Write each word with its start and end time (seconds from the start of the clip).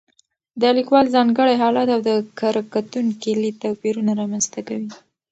د 0.61 0.63
لیکوال 0.77 1.05
ځانګړی 1.15 1.55
حالت 1.63 1.87
او 1.95 2.01
د 2.09 2.11
کره 2.39 2.63
کتونکي 2.73 3.31
لید 3.41 3.55
توپیرونه 3.63 4.11
رامنځته 4.21 4.59
کوي. 4.67 4.89